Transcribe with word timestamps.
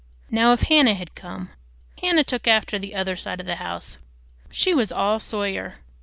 Now 0.31 0.51
if 0.51 0.61
Hannah 0.63 0.95
had 0.95 1.13
come 1.13 1.51
Hannah 2.01 2.23
took 2.23 2.47
after 2.47 2.79
the 2.79 2.95
other 2.95 3.15
side 3.15 3.39
of 3.39 3.45
the 3.45 3.57
house; 3.57 3.99
she 4.49 4.73
was 4.73 4.91
"all 4.91 5.19
Sawyer." 5.19 5.75